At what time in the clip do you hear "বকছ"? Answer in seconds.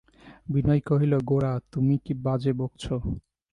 2.59-2.83